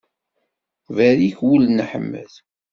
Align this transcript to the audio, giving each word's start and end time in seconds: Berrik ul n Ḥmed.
Berrik 0.95 1.37
ul 1.51 1.63
n 1.69 1.79
Ḥmed. 1.89 2.31